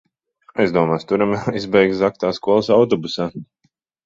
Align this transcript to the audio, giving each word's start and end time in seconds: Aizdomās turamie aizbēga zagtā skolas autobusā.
Aizdomās 0.63 1.05
turamie 1.11 1.41
aizbēga 1.51 1.99
zagtā 2.01 2.33
skolas 2.39 2.71
autobusā. 2.79 3.31